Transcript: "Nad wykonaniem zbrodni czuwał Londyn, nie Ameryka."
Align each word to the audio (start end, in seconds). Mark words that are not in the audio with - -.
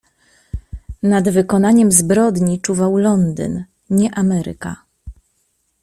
"Nad 1.03 1.29
wykonaniem 1.29 1.91
zbrodni 1.91 2.61
czuwał 2.61 2.97
Londyn, 2.97 3.63
nie 3.89 4.15
Ameryka." 4.15 4.75